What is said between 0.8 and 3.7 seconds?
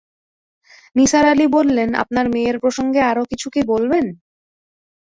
নিসার আলি বললেন, আপনার মেয়ের প্রসঙ্গে আরো কিছু কি